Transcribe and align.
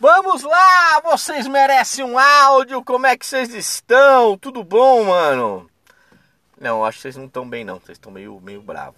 Vamos 0.00 0.44
lá, 0.44 1.00
vocês 1.00 1.48
merecem 1.48 2.04
um 2.04 2.16
áudio. 2.16 2.84
Como 2.84 3.04
é 3.04 3.16
que 3.16 3.26
vocês 3.26 3.52
estão? 3.52 4.38
Tudo 4.38 4.62
bom, 4.62 5.06
mano? 5.06 5.68
Não, 6.60 6.84
acho 6.84 6.98
que 6.98 7.02
vocês 7.02 7.16
não 7.16 7.26
estão 7.26 7.48
bem, 7.48 7.64
não. 7.64 7.80
Vocês 7.80 7.98
estão 7.98 8.12
meio, 8.12 8.40
meio 8.40 8.62
bravo, 8.62 8.96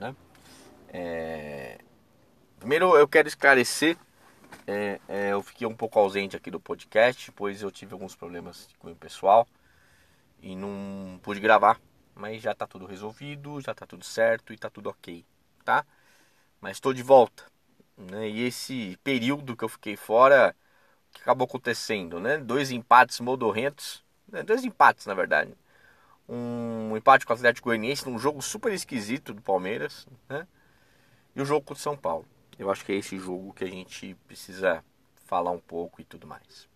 né? 0.00 0.12
É... 0.88 1.78
Primeiro, 2.58 2.96
eu 2.96 3.06
quero 3.06 3.28
esclarecer. 3.28 3.96
É, 4.66 5.00
é, 5.08 5.32
eu 5.32 5.40
fiquei 5.40 5.68
um 5.68 5.76
pouco 5.76 6.00
ausente 6.00 6.36
aqui 6.36 6.50
do 6.50 6.58
podcast, 6.58 7.30
pois 7.30 7.62
eu 7.62 7.70
tive 7.70 7.92
alguns 7.92 8.16
problemas 8.16 8.68
com 8.80 8.90
o 8.90 8.96
pessoal 8.96 9.46
e 10.42 10.56
não 10.56 11.16
pude 11.22 11.38
gravar. 11.38 11.80
Mas 12.12 12.42
já 12.42 12.52
tá 12.52 12.66
tudo 12.66 12.86
resolvido, 12.86 13.60
já 13.60 13.72
tá 13.72 13.86
tudo 13.86 14.04
certo 14.04 14.52
e 14.52 14.58
tá 14.58 14.68
tudo 14.68 14.90
ok, 14.90 15.24
tá? 15.64 15.86
Mas 16.60 16.78
estou 16.78 16.92
de 16.92 17.04
volta. 17.04 17.53
Né? 17.96 18.28
E 18.28 18.42
esse 18.46 18.98
período 19.04 19.56
que 19.56 19.64
eu 19.64 19.68
fiquei 19.68 19.96
fora, 19.96 20.54
que 21.12 21.22
acabou 21.22 21.46
acontecendo, 21.46 22.18
né? 22.18 22.38
Dois 22.38 22.70
empates 22.70 23.20
modorrentos, 23.20 24.04
né? 24.28 24.42
dois 24.42 24.64
empates 24.64 25.06
na 25.06 25.14
verdade. 25.14 25.54
Um 26.28 26.96
empate 26.96 27.26
com 27.26 27.32
o 27.32 27.36
Atlético 27.36 27.68
Goianiense 27.68 28.08
num 28.08 28.18
jogo 28.18 28.42
super 28.42 28.72
esquisito 28.72 29.32
do 29.32 29.42
Palmeiras, 29.42 30.06
né? 30.28 30.46
E 31.36 31.42
o 31.42 31.44
jogo 31.44 31.66
com 31.66 31.74
o 31.74 31.76
São 31.76 31.96
Paulo. 31.96 32.26
Eu 32.58 32.70
acho 32.70 32.84
que 32.84 32.92
é 32.92 32.96
esse 32.96 33.18
jogo 33.18 33.52
que 33.52 33.64
a 33.64 33.68
gente 33.68 34.14
precisa 34.26 34.84
falar 35.26 35.50
um 35.50 35.58
pouco 35.58 36.00
e 36.00 36.04
tudo 36.04 36.26
mais. 36.26 36.68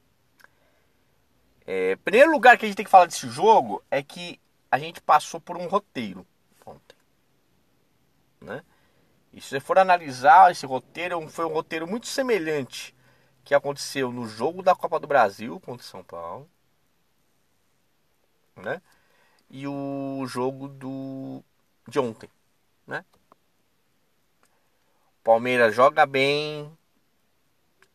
É, 1.67 1.97
primeiro 1.97 2.33
lugar 2.33 2.57
que 2.57 2.65
a 2.65 2.69
gente 2.69 2.77
tem 2.77 2.85
que 2.85 2.91
falar 2.91 3.07
desse 3.07 3.29
jogo 3.29 3.83
é 3.91 4.03
que 4.03 4.41
a 4.71 4.79
gente 4.79 5.01
passou 5.01 5.41
por 5.41 5.57
um 5.57 5.67
roteiro 5.67 6.27
ontem, 6.65 6.97
né? 8.41 8.63
E 9.33 9.41
se 9.41 9.49
você 9.49 9.61
for 9.61 9.79
analisar 9.79 10.51
esse 10.51 10.67
roteiro, 10.67 11.29
foi 11.29 11.45
um 11.45 11.53
roteiro 11.53 11.87
muito 11.87 12.07
semelhante 12.07 12.95
que 13.45 13.55
aconteceu 13.55 14.13
no 14.13 14.27
jogo 14.27 14.63
da 14.63 14.75
Copa 14.75 15.01
do 15.01 15.07
Brasil 15.07 15.59
contra 15.61 15.83
o 15.83 15.89
São 15.89 16.03
Paulo, 16.05 16.49
né? 18.57 18.83
E 19.51 19.67
o 19.67 20.25
jogo 20.27 20.69
do 20.69 21.43
de 21.87 21.99
ontem, 21.99 22.29
né? 22.87 23.05
Palmeiras 25.25 25.75
joga 25.75 26.05
bem, 26.07 26.71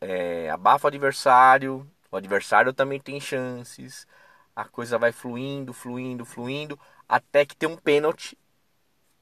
é, 0.00 0.50
abafa 0.50 0.86
o 0.86 0.88
adversário, 0.88 1.88
o 2.10 2.16
adversário 2.16 2.72
também 2.72 3.00
tem 3.00 3.20
chances, 3.20 4.06
a 4.54 4.64
coisa 4.64 4.98
vai 4.98 5.12
fluindo, 5.12 5.72
fluindo, 5.72 6.24
fluindo, 6.24 6.78
até 7.08 7.44
que 7.46 7.56
tem 7.56 7.68
um 7.68 7.76
pênalti 7.76 8.36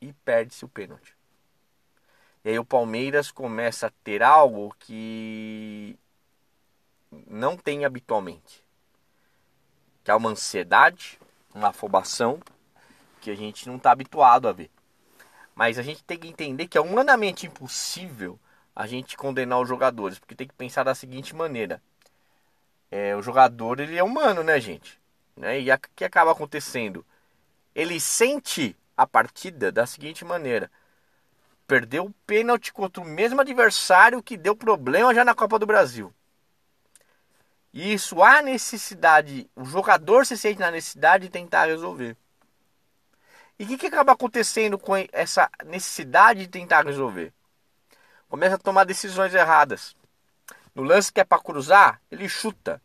e 0.00 0.12
perde-se 0.12 0.64
o 0.64 0.68
pênalti. 0.68 1.14
E 2.44 2.50
aí 2.50 2.58
o 2.58 2.64
Palmeiras 2.64 3.30
começa 3.30 3.86
a 3.86 3.92
ter 4.02 4.22
algo 4.22 4.74
que 4.78 5.96
não 7.26 7.56
tem 7.56 7.84
habitualmente. 7.84 8.64
Que 10.02 10.10
é 10.10 10.14
uma 10.14 10.30
ansiedade, 10.30 11.20
uma 11.54 11.68
afobação 11.68 12.40
que 13.20 13.30
a 13.30 13.36
gente 13.36 13.68
não 13.68 13.76
está 13.76 13.92
habituado 13.92 14.48
a 14.48 14.52
ver. 14.52 14.70
Mas 15.54 15.78
a 15.78 15.82
gente 15.82 16.02
tem 16.02 16.18
que 16.18 16.28
entender 16.28 16.66
que 16.66 16.76
é 16.76 16.80
humanamente 16.80 17.46
impossível 17.46 18.38
a 18.74 18.86
gente 18.86 19.16
condenar 19.16 19.60
os 19.60 19.68
jogadores, 19.68 20.18
porque 20.18 20.34
tem 20.34 20.48
que 20.48 20.54
pensar 20.54 20.82
da 20.82 20.94
seguinte 20.94 21.36
maneira: 21.36 21.80
é, 22.90 23.14
o 23.14 23.22
jogador 23.22 23.78
ele 23.78 23.96
é 23.96 24.02
humano, 24.02 24.42
né, 24.42 24.58
gente? 24.58 25.00
Né? 25.36 25.60
E 25.60 25.72
o 25.72 25.78
que 25.94 26.04
acaba 26.04 26.32
acontecendo? 26.32 27.04
Ele 27.74 28.00
sente 28.00 28.76
a 28.96 29.06
partida 29.06 29.70
da 29.70 29.86
seguinte 29.86 30.24
maneira: 30.24 30.70
perdeu 31.72 32.04
o 32.04 32.12
pênalti 32.26 32.70
contra 32.70 33.02
o 33.02 33.06
mesmo 33.06 33.40
adversário 33.40 34.22
que 34.22 34.36
deu 34.36 34.54
problema 34.54 35.14
já 35.14 35.24
na 35.24 35.34
Copa 35.34 35.58
do 35.58 35.64
Brasil. 35.64 36.12
E 37.72 37.94
isso 37.94 38.22
há 38.22 38.42
necessidade, 38.42 39.50
o 39.56 39.64
jogador 39.64 40.26
se 40.26 40.36
sente 40.36 40.60
na 40.60 40.70
necessidade 40.70 41.24
de 41.24 41.30
tentar 41.30 41.64
resolver. 41.64 42.14
E 43.58 43.64
o 43.64 43.66
que, 43.66 43.78
que 43.78 43.86
acaba 43.86 44.12
acontecendo 44.12 44.78
com 44.78 44.92
essa 45.12 45.48
necessidade 45.64 46.40
de 46.40 46.48
tentar 46.48 46.84
resolver? 46.84 47.32
Começa 48.28 48.56
a 48.56 48.58
tomar 48.58 48.84
decisões 48.84 49.32
erradas. 49.32 49.96
No 50.74 50.82
lance 50.82 51.10
que 51.10 51.22
é 51.22 51.24
para 51.24 51.42
cruzar, 51.42 52.02
ele 52.10 52.28
chuta. 52.28 52.82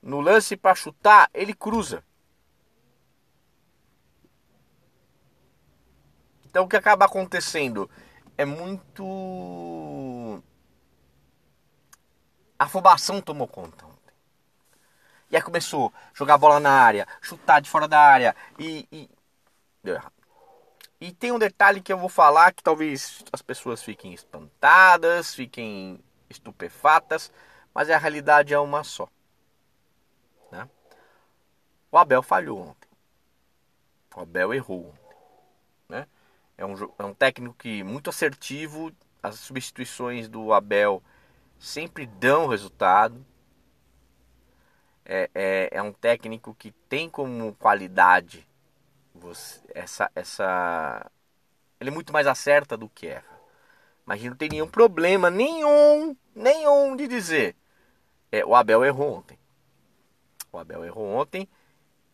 No 0.00 0.18
lance 0.18 0.56
para 0.56 0.74
chutar, 0.74 1.28
ele 1.34 1.52
cruza. 1.52 2.02
Então 6.46 6.64
o 6.64 6.68
que 6.68 6.76
acaba 6.76 7.04
acontecendo? 7.04 7.90
É 8.36 8.44
muito. 8.44 10.42
A 12.58 12.64
afobação 12.64 13.20
tomou 13.20 13.48
conta 13.48 13.86
ontem. 13.86 14.14
E 15.30 15.36
aí 15.36 15.42
começou 15.42 15.92
a 15.94 16.10
jogar 16.14 16.38
bola 16.38 16.58
na 16.58 16.72
área, 16.72 17.06
chutar 17.20 17.60
de 17.60 17.70
fora 17.70 17.86
da 17.86 17.98
área 17.98 18.34
e, 18.58 18.86
e. 18.90 19.10
Deu 19.82 19.94
errado. 19.94 20.12
E 21.00 21.12
tem 21.12 21.32
um 21.32 21.38
detalhe 21.38 21.80
que 21.80 21.92
eu 21.92 21.96
vou 21.96 22.10
falar 22.10 22.52
que 22.52 22.62
talvez 22.62 23.24
as 23.32 23.40
pessoas 23.40 23.82
fiquem 23.82 24.12
espantadas, 24.12 25.34
fiquem 25.34 25.98
estupefatas, 26.28 27.32
mas 27.74 27.88
a 27.88 27.96
realidade 27.96 28.52
é 28.52 28.58
uma 28.58 28.84
só. 28.84 29.08
Né? 30.52 30.68
O 31.90 31.96
Abel 31.96 32.22
falhou 32.22 32.60
ontem. 32.60 32.88
O 34.14 34.20
Abel 34.20 34.52
errou 34.52 34.88
ontem. 34.88 35.16
Né? 35.88 36.06
É 36.60 36.66
um, 36.66 36.74
é 36.98 37.04
um 37.04 37.14
técnico 37.14 37.54
que 37.54 37.82
muito 37.82 38.10
assertivo. 38.10 38.92
As 39.22 39.36
substituições 39.36 40.28
do 40.28 40.52
Abel 40.52 41.02
sempre 41.58 42.06
dão 42.06 42.46
resultado. 42.46 43.24
É, 45.02 45.30
é, 45.34 45.68
é 45.72 45.82
um 45.82 45.92
técnico 45.92 46.54
que 46.54 46.72
tem 46.86 47.08
como 47.08 47.54
qualidade 47.54 48.46
você, 49.14 49.60
essa, 49.74 50.10
essa. 50.14 51.10
Ele 51.80 51.88
é 51.88 51.92
muito 51.92 52.12
mais 52.12 52.26
acerta 52.26 52.76
do 52.76 52.90
que 52.90 53.06
erra. 53.06 53.40
Mas 54.04 54.22
não 54.22 54.36
tem 54.36 54.50
nenhum 54.50 54.68
problema, 54.68 55.30
nenhum, 55.30 56.14
nenhum 56.34 56.94
de 56.94 57.08
dizer. 57.08 57.56
É, 58.30 58.44
o 58.44 58.54
Abel 58.54 58.84
errou 58.84 59.14
ontem. 59.14 59.38
O 60.52 60.58
Abel 60.58 60.84
errou 60.84 61.06
ontem 61.06 61.48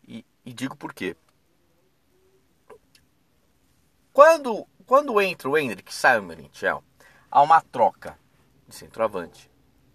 e, 0.07 0.25
e 0.45 0.53
digo 0.53 0.77
por 0.77 0.93
quê. 0.93 1.17
Quando, 4.17 4.67
quando 4.87 5.21
entra 5.21 5.47
o 5.47 5.55
Hendrick 5.55 5.93
sai 5.93 6.17
o 6.17 6.23
Merentiel, 6.23 6.83
há 7.29 7.39
uma 7.39 7.61
troca 7.61 8.17
de 8.67 8.73
centroavante. 8.73 9.47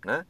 Né? 0.05 0.25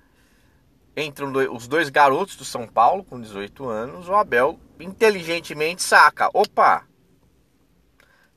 Entram 0.97 1.31
os 1.55 1.69
dois 1.69 1.91
garotos 1.91 2.35
do 2.37 2.43
São 2.43 2.67
Paulo 2.67 3.05
com 3.05 3.21
18 3.21 3.69
anos, 3.69 4.09
o 4.09 4.15
Abel 4.15 4.59
inteligentemente 4.81 5.83
saca. 5.83 6.31
Opa! 6.33 6.89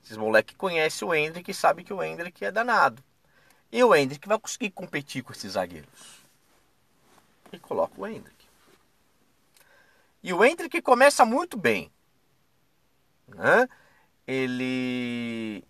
Esses 0.04 0.18
moleques 0.18 0.58
conhecem 0.58 1.08
o 1.08 1.16
Hendrick 1.16 1.50
e 1.50 1.54
sabem 1.54 1.86
que 1.86 1.94
o 1.94 2.04
Hendrick 2.04 2.44
é 2.44 2.52
danado. 2.52 3.02
E 3.72 3.82
o 3.82 3.96
Hendrick 3.96 4.28
vai 4.28 4.38
conseguir 4.38 4.72
competir 4.72 5.24
com 5.24 5.32
esses 5.32 5.54
zagueiros. 5.54 6.22
E 7.54 7.58
coloca 7.60 7.94
o 7.96 8.06
Hendrick. 8.06 8.46
E 10.22 10.34
o 10.34 10.44
Hendrick 10.44 10.82
começa 10.82 11.24
muito 11.24 11.58
bem. 11.58 11.90
Né? 13.30 13.70
Ele 14.28 15.64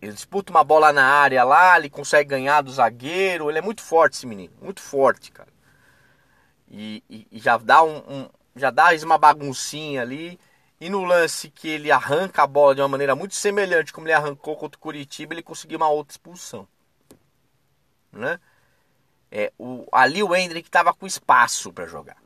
ele 0.00 0.12
disputa 0.12 0.52
uma 0.52 0.62
bola 0.62 0.92
na 0.92 1.04
área 1.04 1.42
lá, 1.44 1.78
ele 1.78 1.88
consegue 1.88 2.28
ganhar 2.28 2.60
do 2.60 2.70
zagueiro, 2.70 3.48
ele 3.50 3.58
é 3.58 3.62
muito 3.62 3.82
forte 3.82 4.14
esse 4.14 4.26
menino, 4.26 4.52
muito 4.60 4.82
forte, 4.82 5.32
cara. 5.32 5.48
E, 6.70 7.02
e, 7.08 7.26
e 7.32 7.38
já 7.38 7.56
dá 7.56 7.82
um, 7.82 7.96
um, 7.98 8.28
já 8.54 8.70
dá 8.70 8.88
uma 9.02 9.16
baguncinha 9.16 10.02
ali. 10.02 10.38
E 10.80 10.90
no 10.90 11.04
lance 11.04 11.50
que 11.50 11.68
ele 11.68 11.90
arranca 11.90 12.42
a 12.42 12.46
bola 12.46 12.74
de 12.74 12.82
uma 12.82 12.88
maneira 12.88 13.14
muito 13.14 13.34
semelhante 13.34 13.92
como 13.92 14.06
ele 14.06 14.12
arrancou 14.12 14.56
contra 14.56 14.76
o 14.76 14.80
Curitiba, 14.80 15.32
ele 15.32 15.42
conseguiu 15.42 15.78
uma 15.78 15.88
outra 15.88 16.12
expulsão. 16.12 16.68
Né? 18.12 18.38
É, 19.30 19.52
o, 19.58 19.86
ali 19.90 20.22
o 20.22 20.34
Hendrick 20.34 20.68
estava 20.68 20.92
com 20.92 21.06
espaço 21.06 21.72
para 21.72 21.86
jogar. 21.86 22.16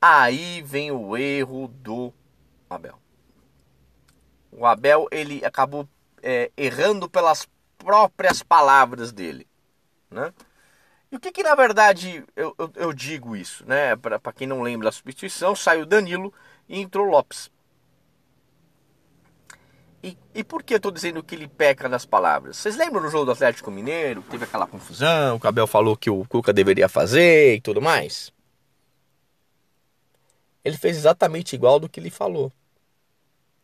Aí 0.00 0.62
vem 0.62 0.90
o 0.90 1.16
erro 1.16 1.68
do 1.68 2.12
Abel. 2.68 2.98
O 4.50 4.66
Abel 4.66 5.06
ele 5.10 5.44
acabou 5.44 5.88
é, 6.22 6.50
errando 6.56 7.08
pelas 7.08 7.46
próprias 7.78 8.42
palavras 8.42 9.12
dele, 9.12 9.46
né? 10.10 10.32
E 11.10 11.16
o 11.16 11.20
que, 11.20 11.30
que 11.30 11.42
na 11.42 11.54
verdade 11.54 12.24
eu, 12.34 12.54
eu, 12.58 12.72
eu 12.74 12.92
digo 12.92 13.36
isso, 13.36 13.64
né? 13.66 13.94
Para 13.96 14.32
quem 14.32 14.46
não 14.46 14.62
lembra 14.62 14.86
da 14.86 14.92
substituição, 14.92 15.54
saiu 15.54 15.86
Danilo 15.86 16.32
e 16.68 16.80
entrou 16.80 17.06
Lopes. 17.06 17.50
E, 20.02 20.16
e 20.34 20.44
por 20.44 20.62
que 20.62 20.74
eu 20.74 20.76
estou 20.76 20.92
dizendo 20.92 21.22
que 21.22 21.34
ele 21.34 21.48
peca 21.48 21.88
nas 21.88 22.04
palavras? 22.04 22.56
Vocês 22.56 22.76
lembram 22.76 23.02
no 23.02 23.10
jogo 23.10 23.24
do 23.24 23.32
Atlético 23.32 23.70
Mineiro? 23.70 24.22
Teve 24.22 24.44
aquela 24.44 24.66
confusão, 24.66 25.40
o 25.42 25.46
Abel 25.46 25.66
falou 25.66 25.96
que 25.96 26.10
o 26.10 26.24
Cuca 26.26 26.52
deveria 26.52 26.88
fazer 26.88 27.56
e 27.56 27.60
tudo 27.60 27.80
mais? 27.80 28.32
Ele 30.66 30.76
fez 30.76 30.96
exatamente 30.96 31.54
igual 31.54 31.78
do 31.78 31.88
que 31.88 32.00
ele 32.00 32.10
falou. 32.10 32.52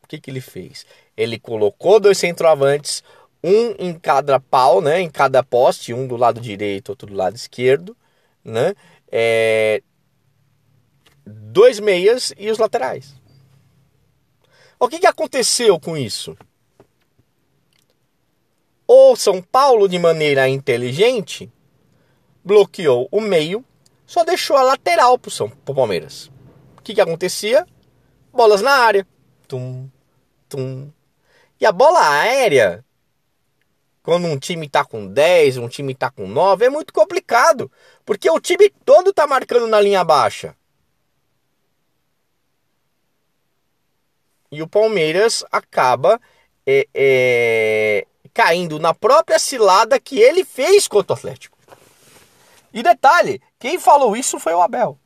O 0.05 0.07
que, 0.07 0.21
que 0.21 0.31
ele 0.31 0.41
fez? 0.41 0.87
Ele 1.17 1.37
colocou 1.37 1.99
dois 1.99 2.17
centroavantes, 2.17 3.03
um 3.43 3.75
em 3.77 3.93
cada 3.93 4.39
pau, 4.39 4.81
né? 4.81 5.01
Em 5.01 5.11
cada 5.11 5.43
poste, 5.43 5.93
um 5.93 6.07
do 6.07 6.17
lado 6.17 6.41
direito, 6.41 6.91
outro 6.91 7.09
do 7.09 7.15
lado 7.15 7.35
esquerdo, 7.35 7.97
né? 8.45 8.77
É, 9.11 9.83
dois 11.27 11.81
meias 11.81 12.33
e 12.39 12.49
os 12.49 12.59
laterais. 12.59 13.17
O 14.79 14.89
que, 14.89 15.01
que 15.01 15.07
aconteceu 15.09 15.81
com 15.81 15.97
isso? 15.97 16.39
O 18.87 19.17
São 19.17 19.43
Paulo, 19.43 19.89
de 19.89 19.99
maneira 19.99 20.49
inteligente, 20.49 21.51
bloqueou 22.45 23.09
o 23.11 23.21
meio, 23.21 23.65
só 24.07 24.23
deixou 24.23 24.57
a 24.57 24.63
lateral 24.63 25.19
para 25.19 25.33
o 25.67 25.75
Palmeiras. 25.75 26.32
O 26.83 26.85
que, 26.85 26.95
que 26.95 27.01
acontecia? 27.01 27.65
Bolas 28.33 28.61
na 28.61 28.73
área. 28.73 29.07
Tum, 29.47 29.89
tum. 30.49 30.91
E 31.61 31.65
a 31.65 31.71
bola 31.71 32.01
aérea, 32.19 32.85
quando 34.03 34.27
um 34.27 34.37
time 34.37 34.67
está 34.67 34.85
com 34.85 35.07
10, 35.07 35.59
um 35.59 35.69
time 35.69 35.93
está 35.93 36.11
com 36.11 36.27
9, 36.27 36.65
é 36.65 36.69
muito 36.69 36.93
complicado. 36.93 37.71
Porque 38.05 38.29
o 38.29 38.41
time 38.41 38.69
todo 38.85 39.11
está 39.11 39.29
marcando 39.29 39.69
na 39.69 39.81
linha 39.81 40.03
baixa. 40.03 40.57
E 44.51 44.61
o 44.61 44.67
Palmeiras 44.67 45.45
acaba 45.53 46.21
é, 46.67 46.89
é, 46.93 48.07
caindo 48.35 48.81
na 48.81 48.93
própria 48.93 49.39
cilada 49.39 50.01
que 50.01 50.19
ele 50.19 50.45
fez 50.45 50.89
contra 50.89 51.15
o 51.15 51.17
Atlético. 51.17 51.57
E 52.75 52.83
detalhe, 52.83 53.41
quem 53.61 53.79
falou 53.79 54.17
isso 54.17 54.41
foi 54.41 54.53
o 54.53 54.61
Abel. 54.61 54.99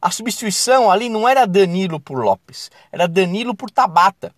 A 0.00 0.10
substituição 0.10 0.90
ali 0.90 1.08
não 1.08 1.28
era 1.28 1.46
Danilo 1.46 2.00
por 2.00 2.24
Lopes, 2.24 2.70
era 2.90 3.06
Danilo 3.06 3.54
por 3.54 3.70
Tabata. 3.70 4.34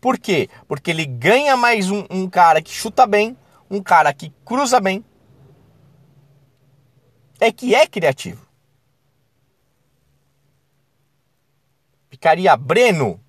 Por 0.00 0.18
quê? 0.18 0.48
Porque 0.68 0.90
ele 0.90 1.04
ganha 1.04 1.56
mais 1.56 1.90
um, 1.90 2.06
um 2.08 2.30
cara 2.30 2.62
que 2.62 2.70
chuta 2.70 3.06
bem, 3.06 3.36
um 3.68 3.82
cara 3.82 4.12
que 4.14 4.32
cruza 4.44 4.78
bem, 4.78 5.04
é 7.40 7.50
que 7.50 7.74
é 7.74 7.86
criativo. 7.86 8.46
Ficaria 12.08 12.56
Breno. 12.56 13.20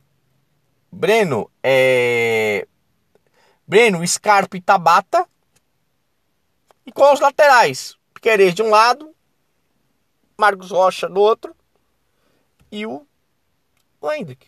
Breno 0.92 1.52
é. 1.62 2.68
Breno, 3.68 4.06
Scarpa 4.08 4.56
e 4.56 4.62
Tabata. 4.62 5.28
E 6.86 6.92
com 6.92 7.12
os 7.12 7.20
laterais. 7.20 7.97
Piquerez 8.18 8.56
de 8.56 8.64
um 8.64 8.72
lado. 8.72 9.16
Marcos 10.40 10.72
Rocha 10.72 11.08
do 11.08 11.22
outro. 11.22 11.56
E 12.72 12.84
o 12.88 13.06
Hendrick. 14.04 14.48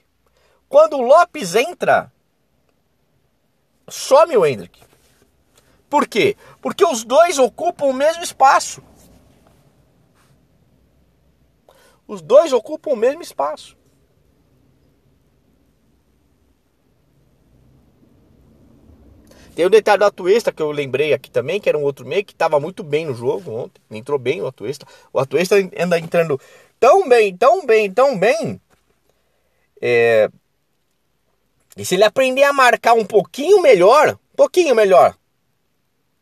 Quando 0.67 0.97
o 0.97 1.01
Lopes 1.01 1.53
entra, 1.53 2.11
some 3.87 4.35
o 4.35 4.43
Hendrick. 4.43 4.83
Por 5.87 6.07
quê? 6.07 6.35
Porque 6.59 6.83
os 6.83 7.03
dois 7.03 7.37
ocupam 7.37 7.85
o 7.85 7.93
mesmo 7.93 8.23
espaço. 8.23 8.81
Os 12.07 12.23
dois 12.23 12.51
ocupam 12.51 12.91
o 12.91 12.95
mesmo 12.95 13.21
espaço. 13.21 13.77
Tem 19.59 19.65
o 19.65 19.69
detalhe 19.69 19.99
do 19.99 20.05
Atuesta 20.05 20.53
que 20.53 20.61
eu 20.61 20.71
lembrei 20.71 21.11
aqui 21.11 21.29
também, 21.29 21.59
que 21.59 21.67
era 21.67 21.77
um 21.77 21.83
outro 21.83 22.07
meio 22.07 22.23
que 22.23 22.31
estava 22.31 22.61
muito 22.61 22.81
bem 22.81 23.05
no 23.05 23.13
jogo 23.13 23.51
ontem. 23.51 23.81
Entrou 23.91 24.17
bem 24.17 24.41
o 24.41 24.47
Atuesta. 24.47 24.85
O 25.11 25.19
Atuesta 25.19 25.57
anda 25.77 25.99
entrando 25.99 26.39
tão 26.79 27.09
bem, 27.09 27.35
tão 27.35 27.65
bem, 27.65 27.91
tão 27.91 28.17
bem. 28.17 28.61
É... 29.81 30.29
E 31.75 31.83
se 31.83 31.95
ele 31.95 32.05
aprender 32.05 32.43
a 32.43 32.53
marcar 32.53 32.93
um 32.93 33.03
pouquinho 33.03 33.61
melhor, 33.61 34.17
um 34.31 34.35
pouquinho 34.37 34.73
melhor, 34.73 35.13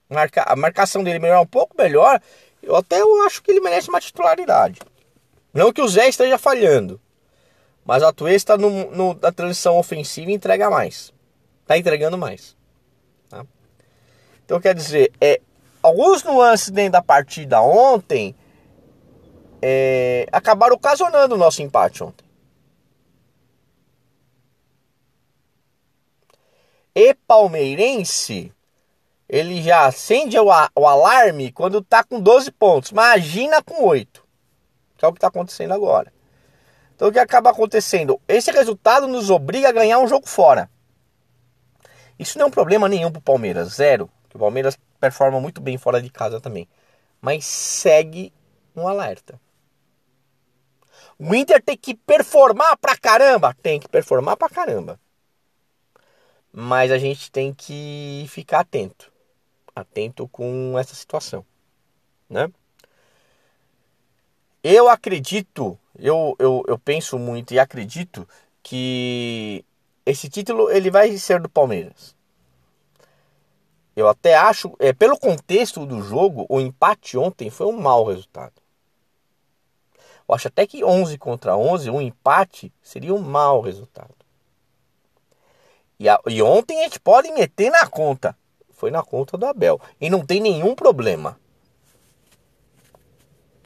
marca, 0.10 0.42
a 0.42 0.56
marcação 0.56 1.04
dele 1.04 1.19
melhorar 1.19 1.42
um 1.42 1.45
pouco 1.45 1.75
melhor, 1.78 2.19
eu 2.63 2.75
até 2.75 3.00
eu 3.00 3.22
acho 3.22 3.44
que 3.44 3.51
ele 3.51 3.62
merece 3.62 3.88
uma 3.88 4.01
titularidade. 4.01 4.80
Não 5.54 5.72
que 5.72 5.83
o 5.83 5.88
Zé 5.88 6.10
esteja 6.10 6.40
falhando, 6.40 7.00
mas 7.86 8.01
a 8.01 8.10
Atuesta 8.10 8.57
no, 8.57 8.90
no, 8.90 9.13
na 9.13 9.31
transição 9.31 9.78
ofensiva 9.78 10.31
entrega 10.31 10.72
mais. 10.72 11.13
Tá 11.68 11.78
entregando 11.78 12.18
mais. 12.18 12.56
Então 14.47 14.61
quer 14.61 14.73
dizer, 14.73 15.11
é, 15.19 15.41
alguns 15.83 16.23
nuances 16.23 16.69
dentro 16.69 16.94
da 16.94 17.01
partida 17.01 17.61
ontem 17.61 18.33
é, 19.61 20.25
acabaram 20.31 20.77
ocasionando 20.77 21.35
o 21.35 21.38
nosso 21.38 21.61
empate 21.61 22.01
ontem. 22.01 22.25
E 26.95 27.13
palmeirense, 27.13 28.53
ele 29.27 29.61
já 29.61 29.85
acende 29.85 30.39
o, 30.39 30.45
o 30.45 30.88
alarme 30.88 31.51
quando 31.51 31.81
tá 31.81 32.01
com 32.01 32.21
12 32.21 32.49
pontos. 32.53 32.91
Imagina 32.91 33.61
com 33.61 33.83
8 33.83 34.25
que 34.97 35.05
é 35.05 35.07
o 35.07 35.13
que 35.13 35.17
está 35.17 35.27
acontecendo 35.27 35.73
agora. 35.73 36.11
Então 36.95 37.09
o 37.09 37.11
que 37.11 37.19
acaba 37.19 37.51
acontecendo? 37.51 38.19
Esse 38.27 38.51
resultado 38.51 39.07
nos 39.07 39.29
obriga 39.29 39.69
a 39.69 39.73
ganhar 39.73 39.99
um 39.99 40.07
jogo 40.07 40.27
fora. 40.27 40.69
Isso 42.17 42.39
não 42.39 42.45
é 42.45 42.47
um 42.47 42.51
problema 42.51 42.89
nenhum 42.89 43.11
para 43.11 43.19
o 43.19 43.21
Palmeiras, 43.21 43.75
zero. 43.75 44.09
O 44.35 44.39
Palmeiras 44.39 44.77
performa 45.00 45.39
muito 45.39 45.62
bem 45.62 45.77
fora 45.77 46.01
de 46.01 46.09
casa 46.09 46.41
também. 46.41 46.68
Mas 47.21 47.45
segue 47.45 48.33
um 48.75 48.88
alerta. 48.88 49.39
O 51.18 51.33
Inter 51.33 51.63
tem 51.63 51.77
que 51.77 51.95
performar 51.95 52.77
pra 52.77 52.97
caramba. 52.97 53.56
Tem 53.62 53.79
que 53.79 53.88
performar 53.88 54.38
pra 54.38 54.50
caramba. 54.50 55.00
Mas 56.51 56.91
a 56.91 56.97
gente 56.97 57.31
tem 57.31 57.53
que 57.53 58.25
ficar 58.29 58.59
atento. 58.59 59.12
Atento 59.75 60.27
com 60.27 60.77
essa 60.77 60.95
situação. 60.95 61.45
Né? 62.30 62.51
Eu 64.63 64.89
acredito, 64.89 65.80
eu, 65.97 66.35
eu, 66.39 66.63
eu 66.68 66.77
penso 66.77 67.18
muito 67.18 67.53
e 67.53 67.59
acredito 67.59 68.27
que 68.62 69.63
esse 70.06 70.30
título 70.30 70.69
ele 70.69 70.91
vai 70.91 71.15
ser 71.18 71.39
do 71.39 71.47
Palmeiras. 71.47 72.17
Eu 73.97 74.07
até 74.07 74.35
acho, 74.35 74.75
é, 74.77 74.94
pelo 74.94 75.17
contexto 75.17 75.83
do 75.83 76.03
jogo, 76.03 76.45
o 76.49 76.61
empate 76.61 77.17
ontem 77.17 77.49
foi 77.49 77.65
um 77.65 77.81
mau 77.81 78.03
resultado. 78.03 78.53
Eu 80.29 80.35
acho 80.35 80.49
até 80.49 80.67
que 80.67 80.83
11 80.83 81.17
contra 81.17 81.57
11, 81.57 81.89
um 81.89 81.99
empate 81.99 82.71
seria 82.79 83.11
um 83.11 83.17
mau 83.17 83.59
resultado. 83.59 84.13
E, 85.99 86.07
a, 86.07 86.21
e 86.27 86.44
ontem 86.44 86.79
a 86.79 86.83
gente 86.83 86.99
pode 86.99 87.31
meter 87.31 87.71
na 87.71 87.87
conta. 87.87 88.37
Foi 88.69 88.92
na 88.92 89.01
conta 89.01 89.35
do 89.35 89.47
Abel. 89.47 89.81
E 89.99 90.11
não 90.11 90.23
tem 90.23 90.39
nenhum 90.39 90.75
problema. 90.75 91.39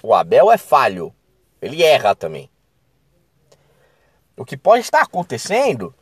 O 0.01 0.13
Abel 0.13 0.49
é 0.49 0.57
falho. 0.57 1.13
Ele 1.61 1.83
erra 1.83 2.15
também. 2.15 2.49
O 4.37 4.45
que 4.45 4.55
pode 4.55 4.79
estar 4.79 5.01
acontecendo 5.01 5.93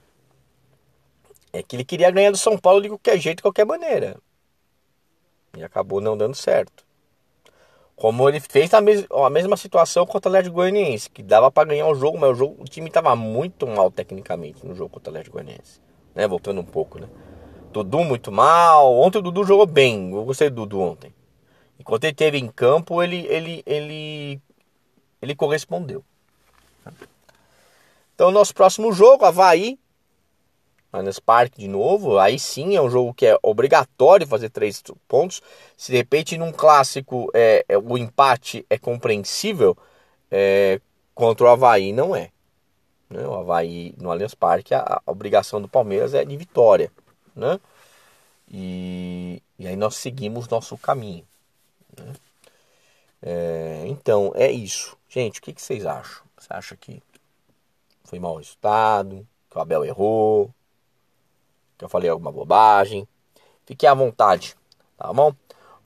é 1.52 1.64
que 1.64 1.76
ele 1.76 1.86
queria 1.86 2.12
ganhar 2.12 2.32
do 2.32 2.38
São 2.38 2.58
Paulo 2.58 2.82
de 2.82 2.90
qualquer 2.90 3.18
jeito, 3.20 3.38
de 3.38 3.42
qualquer 3.44 3.66
maneira. 3.66 4.18
E 5.58 5.64
acabou 5.64 6.00
não 6.00 6.18
dando 6.18 6.36
certo. 6.36 6.84
Como 7.96 8.30
ele 8.30 8.40
fez 8.40 8.74
a, 8.74 8.80
mes 8.80 9.06
a 9.12 9.30
mesma 9.30 9.58
situação 9.58 10.06
contra 10.06 10.30
o 10.30 10.32
Atlético 10.32 10.56
Goianiense, 10.56 11.10
que 11.10 11.22
dava 11.22 11.52
para 11.52 11.68
ganhar 11.68 11.88
o 11.88 11.96
jogo, 11.96 12.18
mas 12.18 12.32
o, 12.32 12.36
jogo, 12.36 12.64
o 12.64 12.66
time 12.66 12.88
estava 12.88 13.16
muito 13.16 13.68
mal 13.68 13.92
tecnicamente 13.92 14.66
no 14.66 14.74
jogo 14.74 14.92
contra 14.92 15.10
o 15.10 15.14
Atlético 15.14 15.38
Goianiense. 15.38 15.82
Né? 16.16 16.28
Voltando 16.28 16.62
um 16.62 16.66
pouco, 16.66 17.00
né? 17.00 17.10
Dudu 17.74 18.04
muito 18.04 18.32
mal. 18.32 18.96
Ontem 18.96 19.20
o 19.20 19.22
Dudu 19.22 19.44
jogou 19.44 19.66
bem. 19.66 20.12
Eu 20.12 20.24
gostei 20.24 20.50
do 20.50 20.66
Dudu 20.66 20.80
ontem. 20.80 21.14
Enquanto 21.78 22.06
ele 22.06 22.12
esteve 22.12 22.38
em 22.38 22.48
campo, 22.48 23.02
ele, 23.04 23.26
ele, 23.28 23.64
ele, 23.66 24.42
ele 25.22 25.36
correspondeu. 25.36 26.04
Então, 28.16 28.32
nosso 28.32 28.54
próximo 28.54 28.92
jogo, 28.92 29.24
Havaí, 29.24 29.80
Allianz 30.92 31.20
Parque 31.20 31.60
de 31.60 31.68
novo. 31.68 32.18
Aí 32.20 32.40
sim 32.40 32.76
é 32.76 32.82
um 32.82 32.90
jogo 32.90 33.14
que 33.14 33.26
é 33.26 33.38
obrigatório 33.44 34.28
fazer 34.28 34.50
três 34.50 34.82
pontos. 35.08 35.42
Se 35.78 35.92
de 35.92 35.98
repente 35.98 36.38
num 36.38 36.52
clássico 36.52 37.30
é, 37.34 37.66
é 37.68 37.78
o 37.78 37.98
empate 37.98 38.66
é 38.70 38.78
compreensível, 38.78 39.78
é, 40.32 40.82
contra 41.14 41.46
o 41.46 41.50
Havaí 41.50 41.92
não 41.94 42.16
é. 42.16 42.32
Né? 43.10 43.26
O 43.28 43.34
Havaí 43.34 43.94
no 43.98 44.12
Allianz 44.12 44.36
Parque, 44.36 44.74
a, 44.74 45.02
a, 45.06 45.12
obrigação 45.12 45.62
do 45.62 45.68
Palmeiras 45.68 46.14
é 46.14 46.24
de 46.26 46.38
vitória. 46.38 46.92
Né? 47.36 47.60
E, 48.48 49.42
e 49.58 49.68
aí 49.68 49.76
nós 49.76 49.96
seguimos 49.96 50.48
nosso 50.48 50.78
caminho. 50.78 51.26
Né? 51.98 52.14
É, 53.22 53.84
então, 53.88 54.32
é 54.36 54.52
isso. 54.52 54.98
Gente, 55.08 55.40
o 55.40 55.44
que, 55.44 55.54
que 55.54 55.62
vocês 55.62 55.86
acham? 55.86 56.24
Você 56.38 56.48
acha 56.54 56.76
que 56.76 57.02
foi 58.04 58.20
mau 58.20 58.38
resultado? 58.38 59.28
Que 59.50 59.58
o 59.58 59.62
Abel 59.62 59.84
errou? 59.86 60.54
Que 61.80 61.86
eu 61.86 61.90
falei 61.90 62.10
alguma 62.10 62.32
bobagem? 62.32 63.08
Fique 63.66 63.88
à 63.88 63.94
vontade, 63.94 64.54
tá 64.98 65.14
bom? 65.14 65.34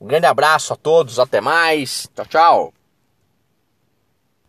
Um 0.00 0.06
grande 0.06 0.26
abraço 0.26 0.72
a 0.72 0.76
todos, 0.76 1.20
até 1.20 1.40
mais. 1.40 2.10
Tchau, 2.14 2.26
tchau. 2.26 2.73